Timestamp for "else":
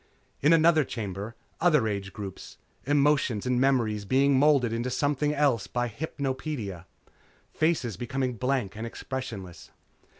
5.31-5.67